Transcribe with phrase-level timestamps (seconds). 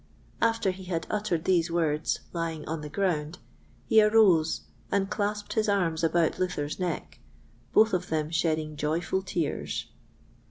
[0.41, 3.37] After he had uttered these words lying on the ground,
[3.85, 7.19] he arose and clasped his arms about Luther's neck,
[7.71, 9.89] both of them shedding joyful tears.